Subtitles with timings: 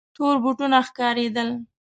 [0.15, 1.49] تور بوټونه ښکارېدل.